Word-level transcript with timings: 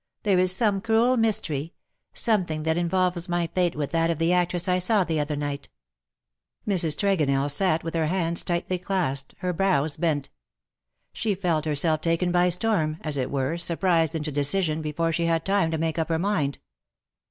There 0.23 0.39
is 0.39 0.51
some 0.51 0.81
cruel 0.81 1.15
mystery— 1.15 1.73
something 2.15 2.63
that 2.63 2.75
involves 2.75 3.29
my 3.29 3.45
fate 3.53 3.75
with 3.75 3.91
that 3.91 4.09
of 4.09 4.17
the 4.17 4.33
actress 4.33 4.67
I 4.67 4.79
saw 4.79 5.03
the 5.03 5.19
other 5.19 5.35
night." 5.35 5.69
Mrs. 6.67 6.97
Tregonell 6.97 7.51
sat 7.51 7.83
with 7.83 7.93
her 7.93 8.07
hands 8.07 8.41
tightly 8.41 8.79
clasped, 8.79 9.35
her 9.41 9.53
brows 9.53 9.97
bent. 9.97 10.31
She 11.13 11.35
felt 11.35 11.65
herself 11.65 12.01
taken 12.01 12.31
by 12.31 12.49
storm, 12.49 12.97
as 13.01 13.15
it 13.15 13.29
were, 13.29 13.59
surprised 13.59 14.15
into 14.15 14.31
decision 14.31 14.81
before 14.81 15.11
she 15.11 15.25
had 15.27 15.45
time 15.45 15.69
to 15.69 15.77
make 15.77 15.99
up 15.99 16.09
her 16.09 16.17
mind. 16.17 16.57